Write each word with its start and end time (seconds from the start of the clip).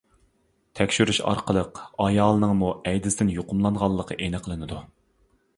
تەكشۈرۈش 0.79 1.19
ئارقىلىق، 1.31 1.83
ئايالىنىڭمۇ 2.05 2.71
ئەيدىزدىن 2.93 3.33
يۇقۇملانغانلىقى 3.37 4.19
ئېنىقلىنىدۇ. 4.23 4.83